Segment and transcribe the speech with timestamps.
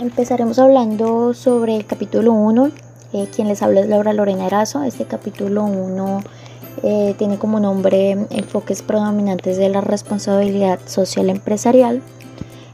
[0.00, 2.70] Empezaremos hablando sobre el capítulo 1.
[3.12, 4.82] Eh, quien les habla es Laura Lorena Erazo.
[4.82, 6.22] Este capítulo 1
[6.82, 12.00] eh, tiene como nombre enfoques predominantes de la responsabilidad social empresarial,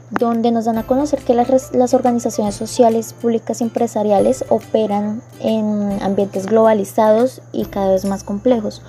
[0.09, 6.45] donde nos dan a conocer que las, las organizaciones sociales públicas empresariales operan en ambientes
[6.45, 8.81] globalizados y cada vez más complejos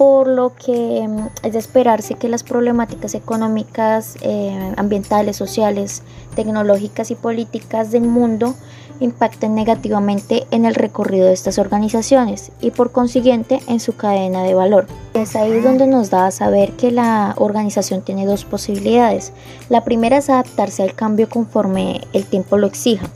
[0.00, 6.02] por lo que mm, es de esperarse que las problemáticas económicas, eh, ambientales, sociales,
[6.34, 8.54] tecnológicas y políticas del mundo
[9.00, 14.54] impacten negativamente en el recorrido de estas organizaciones y por consiguiente en su cadena de
[14.54, 14.86] valor.
[15.12, 19.34] Es ahí donde nos da a saber que la organización tiene dos posibilidades.
[19.68, 23.06] La primera es adaptarse al cambio conforme el tiempo lo exija.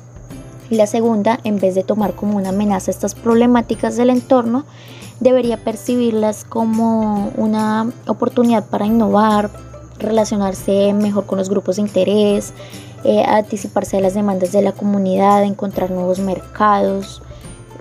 [0.68, 4.66] Y la segunda, en vez de tomar como una amenaza estas problemáticas del entorno,
[5.20, 9.50] debería percibirlas como una oportunidad para innovar,
[9.98, 12.52] relacionarse mejor con los grupos de interés,
[13.04, 17.22] eh, anticiparse a las demandas de la comunidad, encontrar nuevos mercados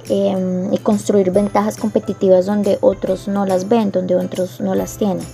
[0.10, 5.26] em, y construir ventajas competitivas donde otros no las ven, donde otros no las tienen.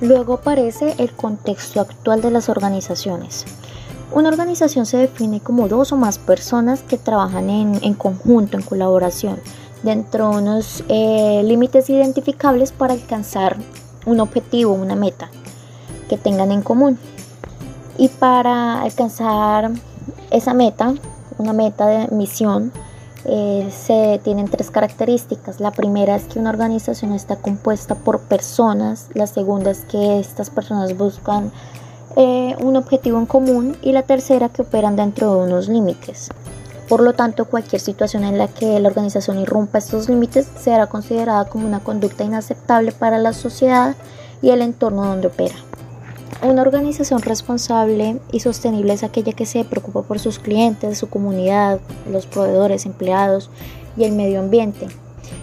[0.00, 3.44] Luego aparece el contexto actual de las organizaciones.
[4.12, 9.38] Una organización se define como dos o más personas que trabajan en conjunto, en colaboración,
[9.82, 13.56] dentro de unos eh, límites identificables para alcanzar
[14.06, 15.30] un objetivo, una meta
[16.08, 16.98] que tengan en común.
[17.98, 19.70] Y para alcanzar
[20.30, 20.94] esa meta,
[21.38, 22.72] una meta de misión,
[23.24, 25.60] eh, se tienen tres características.
[25.60, 30.48] La primera es que una organización está compuesta por personas, la segunda es que estas
[30.48, 31.52] personas buscan
[32.16, 36.30] eh, un objetivo en común y la tercera que operan dentro de unos límites.
[36.90, 41.44] Por lo tanto, cualquier situación en la que la organización irrumpa estos límites será considerada
[41.44, 43.94] como una conducta inaceptable para la sociedad
[44.42, 45.54] y el entorno donde opera.
[46.42, 51.78] Una organización responsable y sostenible es aquella que se preocupa por sus clientes, su comunidad,
[52.10, 53.50] los proveedores, empleados
[53.96, 54.88] y el medio ambiente.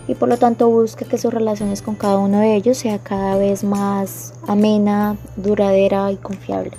[0.10, 3.38] Y por lo tanto busca que sus relaciones con cada uno de ellos sea cada
[3.38, 6.74] vez más amena, duradera y confiable.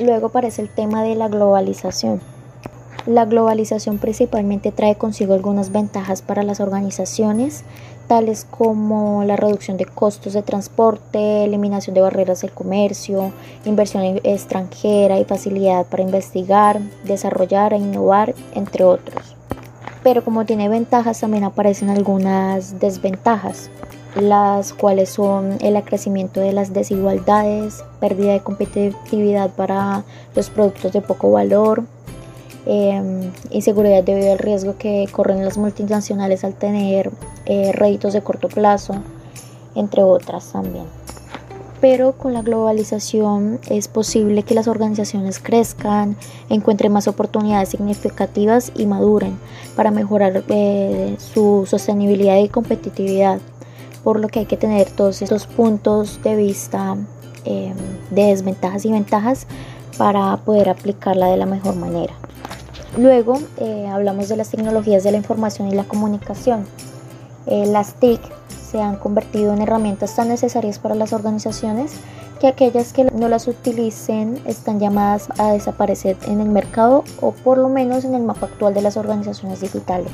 [0.00, 2.29] Luego aparece el tema de la globalización.
[3.06, 7.64] La globalización principalmente trae consigo algunas ventajas para las organizaciones,
[8.08, 13.32] tales como la reducción de costos de transporte, eliminación de barreras del comercio,
[13.64, 19.34] inversión extranjera y facilidad para investigar, desarrollar e innovar, entre otros.
[20.02, 23.70] Pero como tiene ventajas, también aparecen algunas desventajas,
[24.14, 31.00] las cuales son el acrecimiento de las desigualdades, pérdida de competitividad para los productos de
[31.00, 31.84] poco valor,
[32.72, 37.10] eh, inseguridad debido al riesgo que corren las multinacionales al tener
[37.44, 38.94] eh, réditos de corto plazo,
[39.74, 40.84] entre otras también.
[41.80, 46.16] Pero con la globalización es posible que las organizaciones crezcan,
[46.48, 49.36] encuentren más oportunidades significativas y maduren
[49.74, 53.40] para mejorar eh, su sostenibilidad y competitividad.
[54.04, 56.96] Por lo que hay que tener todos estos puntos de vista
[57.44, 57.74] em,
[58.12, 59.48] de desventajas y ventajas
[59.98, 62.14] para poder aplicarla de la mejor manera.
[62.98, 66.66] Luego eh, hablamos de las tecnologías de la información y la comunicación.
[67.46, 68.20] Eh, las TIC
[68.70, 71.92] se han convertido en herramientas tan necesarias para las organizaciones
[72.40, 77.58] que aquellas que no las utilicen están llamadas a desaparecer en el mercado o por
[77.58, 80.12] lo menos en el mapa actual de las organizaciones digitales.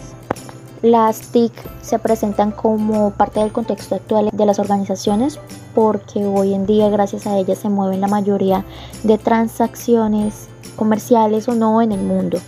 [0.83, 5.39] Las TIC se presentan como parte del contexto actual de las organizaciones
[5.75, 8.65] porque hoy en día gracias a ellas se mueven la mayoría
[9.03, 12.39] de transacciones comerciales o no en el mundo.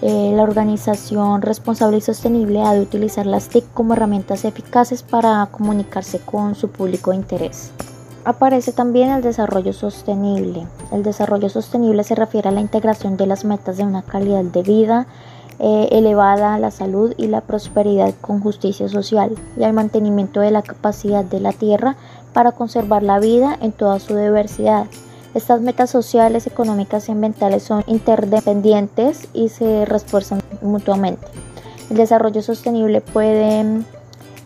[0.00, 5.46] Eh, la organización responsable y sostenible ha de utilizar las TIC como herramientas eficaces para
[5.50, 7.70] comunicarse con su público de interés.
[8.24, 10.66] Aparece también el desarrollo sostenible.
[10.92, 14.62] El desarrollo sostenible se refiere a la integración de las metas de una calidad de
[14.62, 15.06] vida
[15.58, 20.62] eh, elevada la salud y la prosperidad con justicia social y al mantenimiento de la
[20.62, 21.96] capacidad de la tierra
[22.32, 24.86] para conservar la vida en toda su diversidad
[25.34, 31.26] estas metas sociales, económicas y ambientales son interdependientes y se refuerzan mutuamente.
[31.90, 33.82] El desarrollo sostenible puede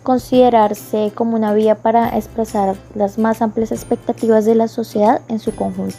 [0.03, 5.55] considerarse como una vía para expresar las más amplias expectativas de la sociedad en su
[5.55, 5.97] conjunto.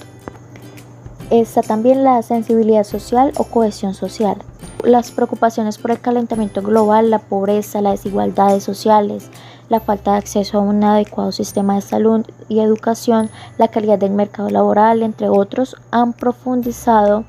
[1.30, 4.38] Está también la sensibilidad social o cohesión social.
[4.84, 9.30] Las preocupaciones por el calentamiento global, la pobreza, las desigualdades sociales,
[9.70, 14.12] la falta de acceso a un adecuado sistema de salud y educación, la calidad del
[14.12, 17.26] mercado laboral, entre otros, han profundizado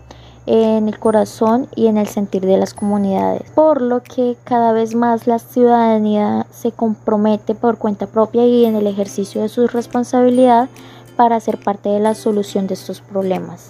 [0.46, 4.94] en el corazón y en el sentir de las comunidades, por lo que cada vez
[4.94, 10.70] más la ciudadanía se compromete por cuenta propia y en el ejercicio de su responsabilidad
[11.16, 13.68] para ser parte de la solución de estos problemas.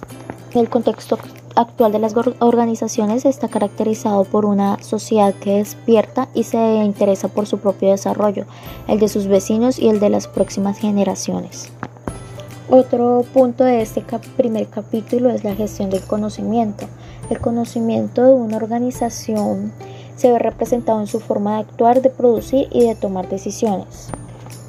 [0.51, 1.19] El contexto
[1.55, 7.45] actual de las organizaciones está caracterizado por una sociedad que despierta y se interesa por
[7.45, 8.45] su propio desarrollo,
[8.87, 11.71] el de sus vecinos y el de las próximas generaciones.
[12.67, 14.03] Otro punto de este
[14.37, 16.85] primer capítulo es la gestión del conocimiento.
[17.29, 19.71] El conocimiento de una organización
[20.15, 24.09] se ve representado en su forma de actuar, de producir y de tomar decisiones.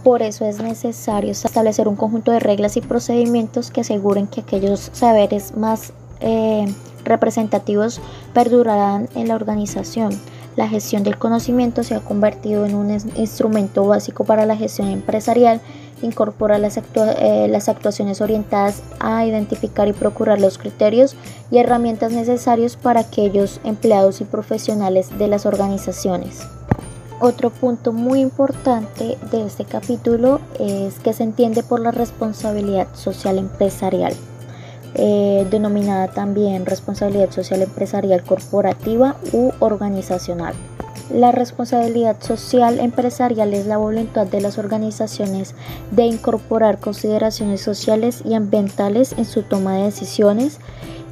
[0.03, 4.91] Por eso es necesario establecer un conjunto de reglas y procedimientos que aseguren que aquellos
[4.93, 6.67] saberes más eh,
[7.05, 8.01] representativos
[8.33, 10.19] perdurarán en la organización.
[10.57, 15.61] La gestión del conocimiento se ha convertido en un instrumento básico para la gestión empresarial
[16.03, 21.15] incorpora las, eh, las, actuaciones orientadas a identificar y procurar los criterios
[21.51, 26.47] y herramientas necesarios para aquellos empleados y profesionales de las organizaciones.
[27.23, 33.37] Otro punto muy importante de este capítulo es que se entiende por la responsabilidad social
[33.37, 34.15] empresarial,
[34.95, 40.55] eh, denominada también responsabilidad social empresarial corporativa u organizacional.
[41.13, 45.55] La responsabilidad social empresarial es la voluntad de las organizaciones
[45.91, 50.59] de incorporar consideraciones sociales y ambientales en su toma de decisiones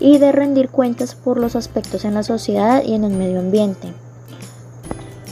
[0.00, 3.92] y de rendir cuentas por los aspectos en la sociedad y en el medio ambiente.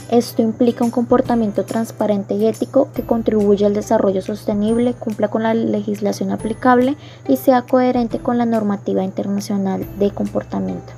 [0.09, 5.53] Esto implica un comportamiento transparente y ético que contribuya al desarrollo sostenible, cumpla con la
[5.53, 6.95] legislación aplicable
[7.27, 10.93] y sea coherente con la normativa internacional de comportamiento.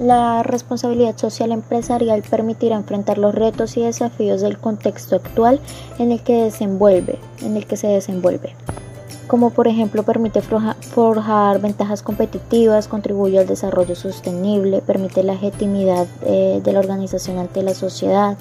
[0.00, 5.60] La responsabilidad social empresarial permitirá enfrentar los retos y desafíos del contexto actual
[5.98, 8.54] en el que desenvuelve, en el que se desenvuelve
[9.26, 16.60] como por ejemplo permite forjar ventajas competitivas, contribuye al desarrollo sostenible, permite la legitimidad eh,
[16.62, 18.36] de la organización ante la sociedad,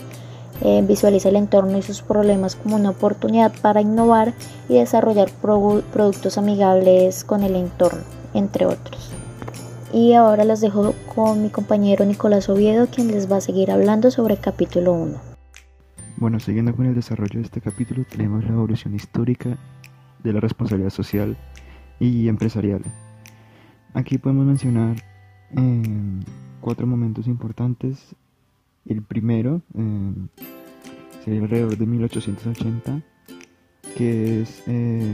[0.62, 4.34] eh, visualiza el entorno y sus problemas como una oportunidad para innovar
[4.70, 8.02] y desarrollar productos amigables con el entorno,
[8.34, 9.12] entre otros.
[9.92, 14.10] Y ahora las dejo con mi compañero Nicolás Oviedo, quien les va a seguir hablando
[14.10, 15.34] sobre el capítulo 1.
[16.18, 19.58] Bueno, siguiendo con el desarrollo de este capítulo, tenemos la evolución histórica
[20.24, 21.38] de la responsabilidad social
[22.00, 22.82] y empresarial.
[23.94, 24.96] Aquí podemos mencionar
[25.56, 25.84] eh,
[26.62, 28.16] cuatro momentos importantes.
[28.86, 30.14] El primero eh,
[31.24, 33.02] sería alrededor de 1880,
[33.96, 35.14] que es eh,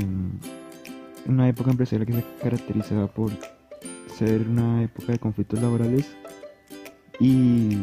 [1.25, 3.31] una época empresarial que se caracterizaba por
[4.17, 6.15] ser una época de conflictos laborales
[7.19, 7.77] y,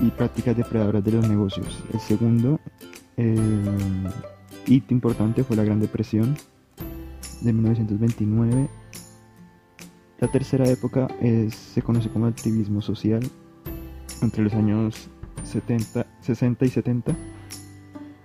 [0.00, 1.82] y prácticas depredadoras de los negocios.
[1.92, 2.60] El segundo
[4.66, 6.36] hito importante fue la Gran Depresión
[7.40, 8.68] de 1929.
[10.20, 11.08] La tercera época
[11.50, 13.22] se conoce como activismo social
[14.22, 15.08] entre los años
[15.44, 17.16] 70, 60 y 70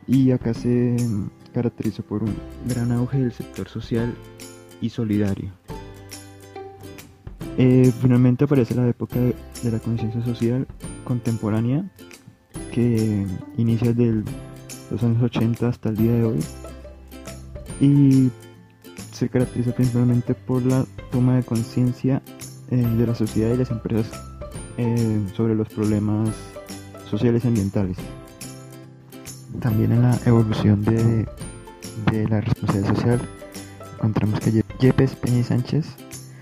[0.07, 0.95] y acá se
[1.53, 2.33] caracterizó por un
[2.67, 4.15] gran auge del sector social
[4.81, 5.51] y solidario.
[7.57, 10.65] Eh, finalmente aparece la época de, de la conciencia social
[11.03, 11.89] contemporánea
[12.71, 13.25] que
[13.57, 14.23] inicia del
[14.91, 16.39] los años 80 hasta el día de hoy
[17.79, 18.29] y
[19.11, 22.21] se caracteriza principalmente por la toma de conciencia
[22.71, 24.11] eh, de la sociedad y las empresas
[24.77, 26.29] eh, sobre los problemas
[27.09, 27.97] sociales y ambientales.
[29.59, 31.27] También en la evolución de,
[32.29, 33.21] la responsabilidad social
[33.95, 35.85] encontramos que Yepes, Peña y Sánchez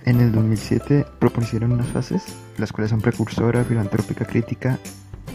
[0.06, 2.24] en el 2007 propusieron unas fases,
[2.58, 4.80] las cuales son precursora, filantrópica, crítica,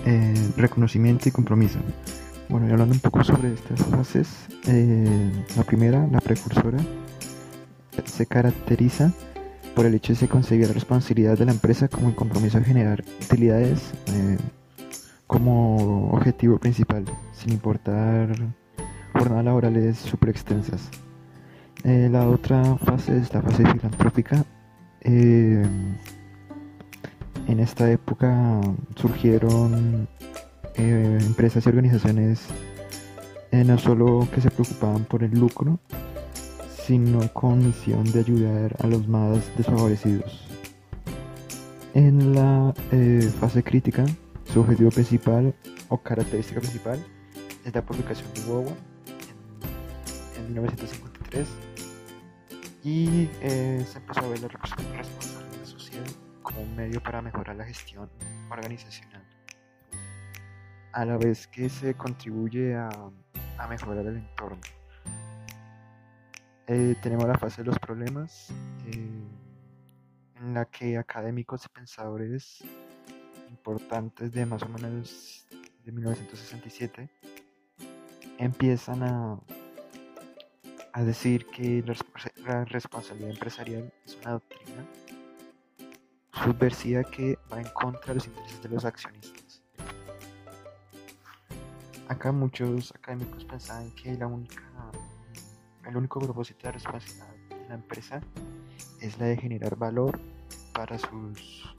[0.07, 1.79] eh, reconocimiento y compromiso.
[2.49, 4.29] Bueno, y hablando un poco sobre estas fases,
[4.67, 6.79] eh, la primera, la precursora,
[8.05, 9.13] se caracteriza
[9.75, 13.03] por el hecho de conseguir la responsabilidad de la empresa como el compromiso de generar
[13.25, 14.37] utilidades eh,
[15.27, 18.35] como objetivo principal, sin importar
[19.15, 20.91] jornadas laborales super extensas.
[21.85, 24.45] Eh, la otra fase es la fase filantrópica.
[25.05, 25.99] en
[27.59, 28.61] esta época
[28.95, 30.07] surgieron
[30.77, 32.41] eh, empresas y organizaciones
[33.51, 35.79] eh, no solo que se preocupaban por el lucro,
[36.87, 40.49] sino con misión de ayudar a los más desfavorecidos.
[41.95, 44.07] En la eh, fase crítica,
[44.51, 45.55] su objetivo principal
[45.89, 47.05] o característica principal
[47.65, 48.73] es la publicación de WOWA
[50.39, 51.47] en, 1953
[52.85, 55.05] y se empezó a ver la responsabilidad
[55.65, 56.05] social
[56.43, 58.09] como un medio para mejorar la gestión
[58.51, 59.22] organizacional
[60.93, 62.91] a la vez que se contribuye a,
[63.69, 64.61] mejorar el entorno.
[66.67, 68.51] Eh, tenemos la fase de los problemas,
[68.87, 69.23] eh,
[70.37, 72.65] en la que académicos y pensadores
[73.49, 75.47] importantes de más o menos
[75.85, 77.09] de 1967
[78.39, 79.39] empiezan a,
[80.93, 81.85] a decir que
[82.45, 84.85] la responsabilidad empresarial es una doctrina
[86.33, 89.42] subversiva que va en contra de los intereses de los accionistas.
[92.09, 98.21] Acá muchos académicos pensaban que el único propósito de responsabilidad de la empresa
[99.01, 100.21] es la de generar valor
[100.75, 101.75] para sus,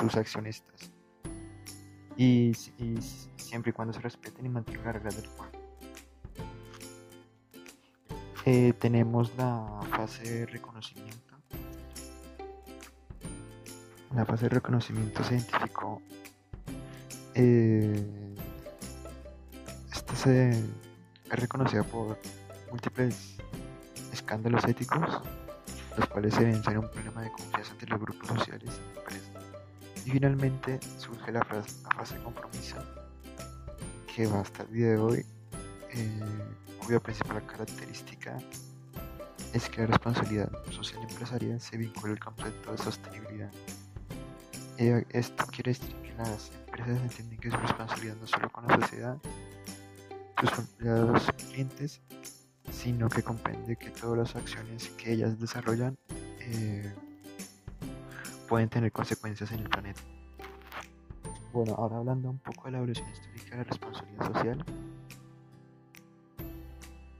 [0.00, 0.90] sus accionistas.
[2.16, 2.52] Y,
[3.36, 5.52] siempre y cuando se respeten y mantengan las reglas del juego.
[8.44, 11.34] Eh, tenemos la fase de reconocimiento.
[14.14, 16.00] La fase de reconocimiento científico.
[17.34, 18.25] Eh, esta
[20.16, 22.18] se es reconocida por
[22.70, 23.36] múltiples
[24.12, 25.22] escándalos éticos,
[25.96, 29.30] los cuales en un problema de confianza entre los grupos sociales y la empresa.
[30.04, 32.76] Y finalmente surge la, fase de compromiso,
[34.14, 35.26] que va hasta el día de hoy.
[35.92, 36.20] Eh,
[36.84, 38.38] cuya principal característica
[39.52, 43.50] es que la responsabilidad social empresarial se vincula al concepto de sostenibilidad.
[44.78, 48.80] Eh, esto quiere decir que las empresas entienden que su responsabilidad no solo con la
[48.80, 49.18] sociedad,
[50.40, 52.00] sus empleados, clientes,
[52.70, 55.96] sino que comprende que todas las acciones que ellas desarrollan
[56.40, 56.92] eh,
[58.48, 60.00] pueden tener consecuencias en el planeta.
[61.52, 64.64] Bueno, ahora hablando un poco de la evolución histórica de la responsabilidad social,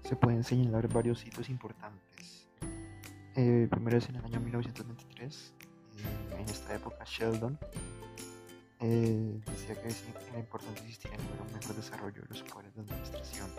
[0.02, 2.49] se pueden señalar varios hitos importantes.
[3.35, 5.54] Eh, primero es en el año 1923,
[5.99, 7.58] eh, en esta época Sheldon
[8.80, 9.88] eh, decía que
[10.28, 13.50] era importante existir en un mejor desarrollo de los poderes de administración.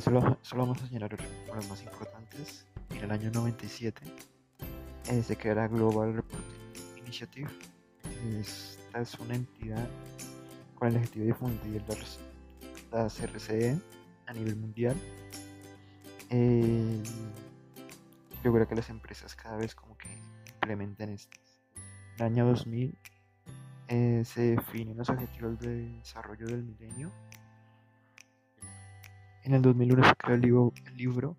[0.00, 1.18] Solo, solo, vamos a señalar
[1.54, 2.66] los más importantes.
[2.90, 4.00] En el año 97
[5.22, 7.50] se crea Global Reporting Initiative.
[8.40, 9.86] Esta es una entidad
[10.76, 11.82] con el objetivo de difundir
[12.90, 13.78] la CRCE
[14.26, 14.96] a nivel mundial.
[16.30, 17.02] Eh,
[18.42, 20.08] yo creo que las empresas cada vez como que
[20.54, 21.60] implementan estas.
[22.16, 22.96] En el año 2000
[23.94, 27.12] eh, se definen los objetivos de desarrollo del milenio.
[29.44, 31.36] En el 2001 se creó el libro,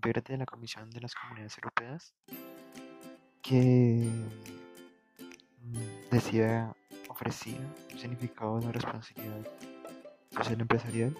[0.00, 2.14] Verde de la Comisión de las Comunidades Europeas
[3.42, 4.08] que
[5.60, 6.74] mm, decía,
[7.10, 7.60] ofrecía
[7.92, 9.46] un significado de responsabilidad
[10.30, 11.14] social empresarial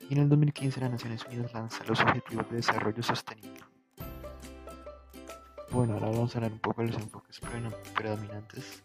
[0.00, 3.64] y en el 2015 las Naciones Unidas lanza los Objetivos de Desarrollo Sostenible.
[5.70, 7.40] Bueno, ahora vamos a hablar un poco de los enfoques
[7.94, 8.82] predominantes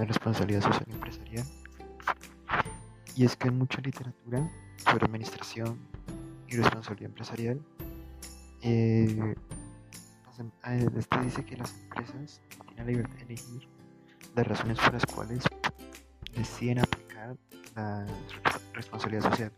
[0.00, 1.46] la responsabilidad social y empresarial.
[3.16, 5.78] Y es que hay mucha literatura sobre administración
[6.48, 7.60] y responsabilidad empresarial.
[8.62, 9.34] Eh,
[10.38, 13.68] em, eh, este dice que las empresas tienen la libertad de elegir
[14.34, 15.44] las razones por las cuales
[16.34, 17.36] deciden aplicar
[17.76, 18.06] la
[18.72, 19.52] responsabilidad social.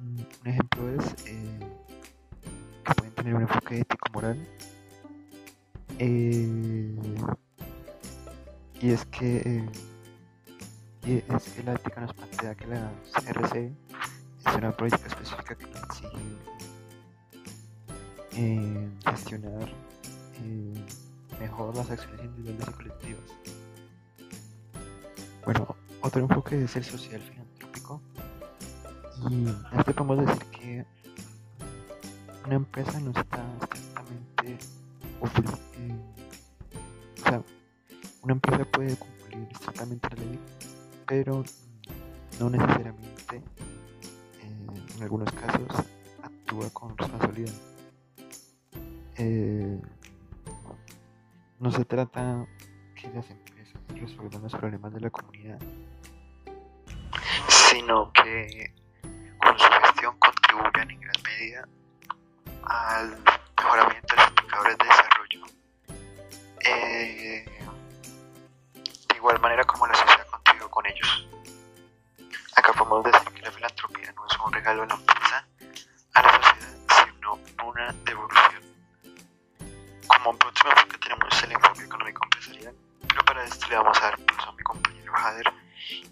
[0.00, 1.60] Un ejemplo es eh,
[2.84, 4.38] que pueden tener un enfoque ético-moral.
[8.84, 9.66] Y es que
[11.06, 13.72] eh, es que la ética nos plantea que la CRC
[14.46, 16.18] es una política específica que nos exige
[19.06, 19.72] gestionar
[21.40, 23.24] mejor las acciones individuales y colectivas.
[25.46, 28.02] Bueno, otro enfoque es el social filantrópico
[29.30, 29.46] y
[29.78, 30.84] este podemos decir que
[32.44, 34.58] una empresa no está estrictamente
[35.78, 35.96] eh,
[38.24, 40.40] una empresa puede cumplir estrictamente la ley,
[41.06, 41.44] pero
[42.40, 44.66] no necesariamente eh,
[44.96, 45.68] en algunos casos
[46.22, 47.52] actúa con responsabilidad.
[49.16, 49.78] Eh,
[51.60, 52.46] no se trata
[52.94, 55.58] que las empresas resuelvan los problemas de la comunidad,
[57.48, 58.72] sino que
[60.18, 61.68] contribuyen en gran medida
[62.62, 63.18] al
[63.58, 65.13] mejoramiento de los indicadores de desarrollo.
[69.24, 71.28] Igual manera como la sociedad contribuye con ellos.
[72.56, 75.46] Acá podemos decir que la filantropía no es un regalo de la empresa
[76.12, 78.62] a la sociedad, sino una devolución.
[80.06, 82.74] Como próximo enfoque tenemos el enfoque económico empresarial,
[83.08, 85.52] pero para esto le vamos a dar paso a mi compañero Jader,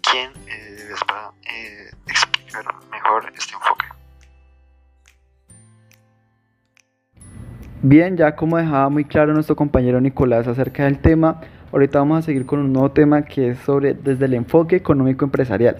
[0.01, 3.85] quien eh, les va a eh, explicar mejor este enfoque.
[7.83, 11.41] Bien, ya como dejaba muy claro nuestro compañero Nicolás acerca del tema,
[11.73, 15.25] ahorita vamos a seguir con un nuevo tema que es sobre desde el enfoque económico
[15.25, 15.77] empresarial.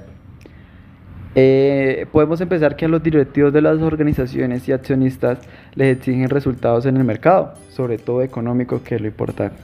[1.35, 5.39] Eh, podemos empezar que a los directivos de las organizaciones y accionistas
[5.75, 9.61] les exigen resultados en el mercado, sobre todo económico, que es lo importante.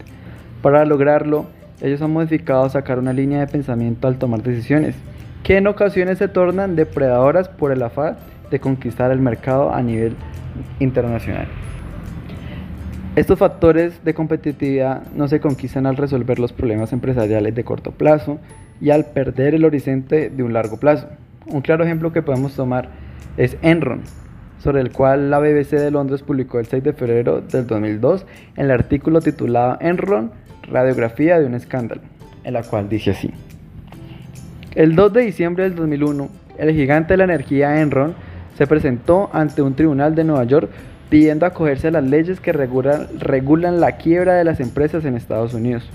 [0.61, 1.47] Para lograrlo,
[1.81, 4.95] ellos han modificado sacar una línea de pensamiento al tomar decisiones,
[5.43, 8.17] que en ocasiones se tornan depredadoras por el afán
[8.51, 10.15] de conquistar el mercado a nivel
[10.79, 11.47] internacional.
[13.15, 18.39] Estos factores de competitividad no se conquistan al resolver los problemas empresariales de corto plazo
[18.79, 21.09] y al perder el horizonte de un largo plazo.
[21.47, 22.89] Un claro ejemplo que podemos tomar
[23.35, 24.01] es Enron,
[24.59, 28.25] sobre el cual la BBC de Londres publicó el 6 de febrero del 2002
[28.55, 30.31] en el artículo titulado Enron,
[30.69, 32.01] radiografía de un escándalo,
[32.43, 33.31] en la cual dice así.
[34.75, 38.13] El 2 de diciembre del 2001, el gigante de la energía Enron
[38.55, 40.69] se presentó ante un tribunal de Nueva York
[41.09, 45.89] pidiendo acogerse a las leyes que regulan, la quiebra de las empresas en Estados Unidos.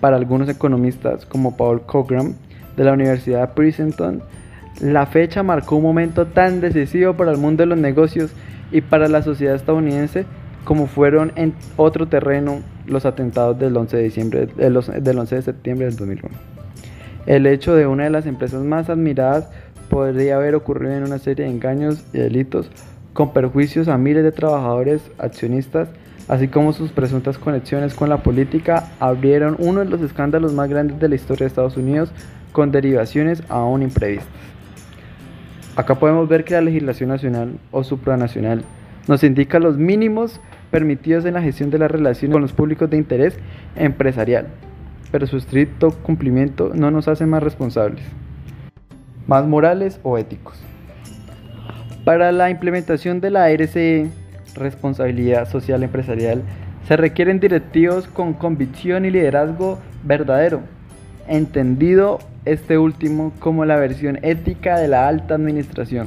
[0.00, 2.34] Para algunos economistas, como Paul Cogram
[2.76, 4.22] de la Universidad de Princeton,
[4.80, 8.30] la fecha marcó un momento tan decisivo para el mundo de los negocios
[8.70, 10.26] y para la sociedad estadounidense
[10.64, 15.86] como fueron en otro terreno los atentados del 11 de, diciembre, del 11 de septiembre
[15.86, 16.34] del 2001.
[17.26, 19.48] El hecho de una de las empresas más admiradas
[19.88, 22.70] podría haber ocurrido en una serie de engaños y delitos
[23.16, 25.88] con perjuicios a miles de trabajadores accionistas,
[26.28, 31.00] así como sus presuntas conexiones con la política, abrieron uno de los escándalos más grandes
[31.00, 32.12] de la historia de Estados Unidos
[32.52, 34.28] con derivaciones aún imprevistas.
[35.76, 38.62] Acá podemos ver que la legislación nacional o supranacional
[39.08, 42.98] nos indica los mínimos permitidos en la gestión de las relaciones con los públicos de
[42.98, 43.38] interés
[43.76, 44.48] empresarial,
[45.10, 48.04] pero su estricto cumplimiento no nos hace más responsables,
[49.26, 50.62] más morales o éticos.
[52.06, 54.06] Para la implementación de la RCE,
[54.54, 56.40] responsabilidad social empresarial,
[56.86, 60.60] se requieren directivos con convicción y liderazgo verdadero,
[61.26, 66.06] entendido este último como la versión ética de la alta administración.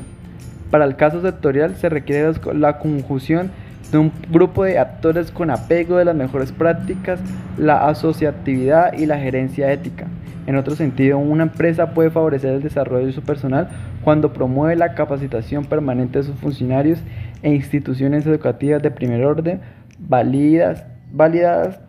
[0.72, 3.51] Para el caso sectorial se requiere la conjunción
[3.91, 7.20] de un grupo de actores con apego de las mejores prácticas,
[7.58, 10.08] la asociatividad y la gerencia ética.
[10.48, 13.68] En otro sentido, una empresa puede favorecer el desarrollo de su personal
[14.03, 17.00] cuando promueve la capacitación permanente de sus funcionarios
[17.44, 19.62] e instituciones educativas de primer orden
[20.00, 21.79] validadas, validadas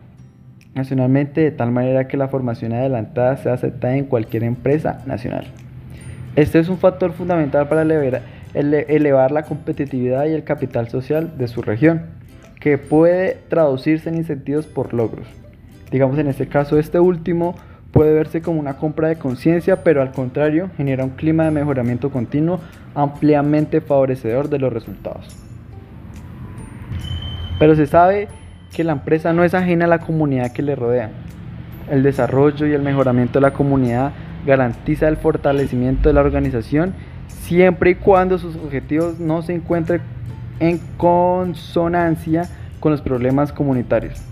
[0.73, 5.45] nacionalmente de tal manera que la formación adelantada sea aceptada en cualquier empresa nacional.
[6.35, 11.61] Este es un factor fundamental para elevar, la competitividad y el capital social de su
[11.61, 12.03] región,
[12.59, 15.27] que puede traducirse en incentivos por logros.
[15.91, 17.55] Digamos en este caso, este último
[17.91, 22.09] puede verse como una compra de conciencia, pero al contrario genera un clima de mejoramiento
[22.09, 22.59] continuo
[22.95, 25.27] ampliamente favorecedor de los resultados.
[27.59, 28.27] Pero se sabe
[28.73, 31.11] que la empresa no es ajena a la comunidad que le rodea.
[31.89, 34.13] El desarrollo y el mejoramiento de la comunidad
[34.45, 36.93] garantiza el fortalecimiento de la organización
[37.27, 40.01] siempre y cuando sus objetivos no se encuentren
[40.59, 42.47] en consonancia
[42.79, 44.30] con los problemas comunitarios.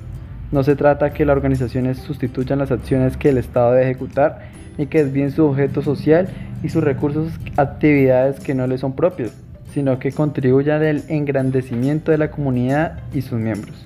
[0.52, 4.88] No se trata que las organizaciones sustituyan las acciones que el Estado debe ejecutar ni
[4.88, 6.28] que desvíen su objeto social
[6.64, 9.34] y sus recursos actividades que no le son propios,
[9.74, 13.86] sino que contribuyan al engrandecimiento de la comunidad y sus miembros.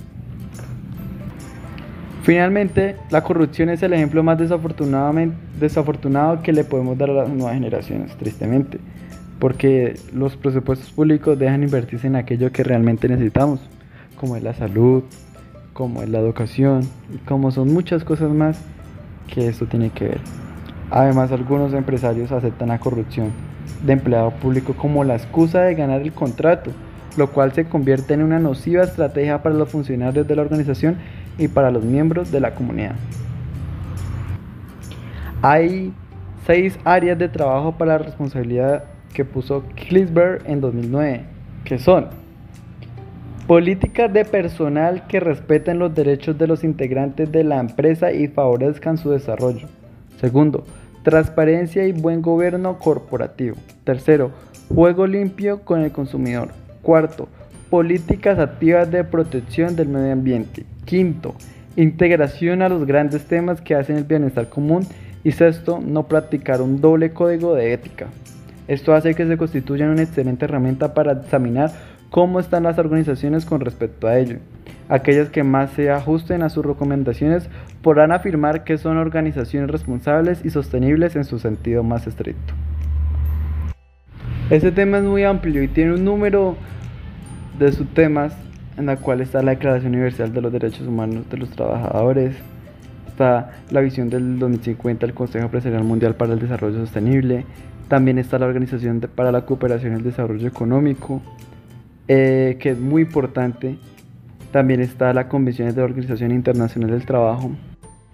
[2.22, 7.56] Finalmente, la corrupción es el ejemplo más desafortunado que le podemos dar a las nuevas
[7.56, 8.80] generaciones, tristemente,
[9.40, 13.60] porque los presupuestos públicos dejan invertirse en aquello que realmente necesitamos,
[14.16, 15.04] como es la salud,
[15.74, 18.60] como es la educación y como son muchas cosas más
[19.28, 20.22] que esto tiene que ver.
[20.92, 23.32] Además, algunos empresarios aceptan la corrupción
[23.84, 26.72] de empleado público como la excusa de ganar el contrato,
[27.18, 30.98] lo cual se convierte en una nociva estrategia para los funcionarios de la organización
[31.38, 32.96] y para los miembros de la comunidad.
[35.42, 35.94] Hay
[36.46, 41.24] seis áreas de trabajo para la responsabilidad que puso Klisberg en 2009,
[41.66, 42.23] que son
[43.48, 48.98] políticas de personal que respeten los derechos de los integrantes de la empresa y favorezcan
[48.98, 49.68] su desarrollo.
[50.20, 50.64] Segundo,
[51.04, 53.58] transparencia y buen gobierno corporativo.
[53.84, 54.32] Tercero,
[54.74, 56.50] juego limpio con el consumidor.
[56.82, 57.28] Cuarto,
[57.70, 60.66] políticas activas de protección del medio ambiente.
[60.86, 61.36] Quinto,
[61.76, 64.88] integración a los grandes temas que hacen el bienestar común.
[65.26, 68.08] Y sexto, no practicar un doble código de ética.
[68.68, 71.72] Esto hace que se constituyan una excelente herramienta para examinar
[72.14, 74.38] cómo están las organizaciones con respecto a ello.
[74.88, 77.50] Aquellas que más se ajusten a sus recomendaciones
[77.82, 82.54] podrán afirmar que son organizaciones responsables y sostenibles en su sentido más estricto.
[84.52, 86.56] Este tema es muy amplio y tiene un número
[87.58, 88.38] de subtemas
[88.78, 92.36] en la cual está la Declaración Universal de los Derechos Humanos de los Trabajadores,
[93.08, 97.44] está la visión del 2050 del Consejo Empresarial Mundial para el Desarrollo Sostenible,
[97.88, 101.20] también está la Organización para la Cooperación y el Desarrollo Económico,
[102.08, 103.78] eh, que es muy importante,
[104.52, 107.52] también está la Convención de la Organización Internacional del Trabajo,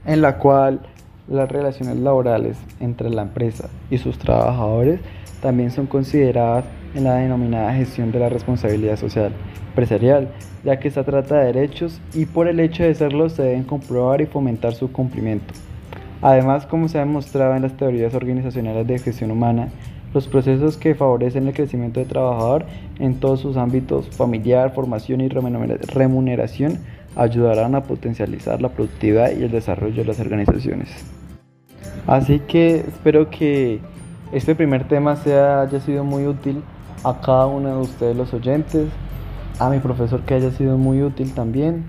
[0.06, 0.82] en la cual
[1.28, 5.00] las relaciones laborales entre la empresa y sus trabajadores
[5.42, 9.32] también son consideradas en la denominada gestión de la responsabilidad social
[9.70, 10.30] empresarial,
[10.64, 14.22] ya que esta trata de derechos y por el hecho de serlo se deben comprobar
[14.22, 15.54] y fomentar su cumplimiento.
[16.22, 19.70] Además, como se ha demostrado en las teorías organizacionales de gestión humana,
[20.14, 22.66] los procesos que favorecen el crecimiento del trabajador
[23.00, 26.80] en todos sus ámbitos familiar, formación y remuneración
[27.16, 30.90] ayudarán a potencializar la productividad y el desarrollo de las organizaciones.
[32.08, 33.80] Así que espero que
[34.32, 36.62] este primer tema sea, haya sido muy útil
[37.04, 38.88] a cada uno de ustedes los oyentes,
[39.60, 41.86] a mi profesor que haya sido muy útil también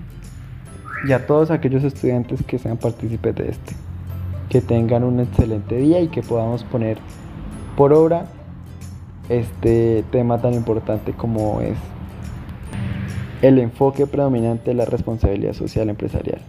[1.07, 3.73] y a todos aquellos estudiantes que sean partícipes de este.
[4.49, 6.97] Que tengan un excelente día y que podamos poner
[7.75, 8.25] por obra
[9.29, 11.77] este tema tan importante como es
[13.41, 16.41] el enfoque predominante de la responsabilidad social empresarial.